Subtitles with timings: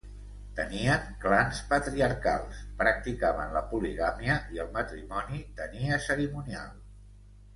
[0.59, 6.73] Tenien clans patriarcals, practicaven la poligàmia i el matrimoni tenia cerimonial.